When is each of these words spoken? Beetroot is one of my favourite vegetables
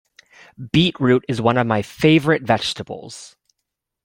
Beetroot 0.71 1.23
is 1.29 1.41
one 1.43 1.57
of 1.59 1.67
my 1.67 1.83
favourite 1.83 2.41
vegetables 2.41 3.35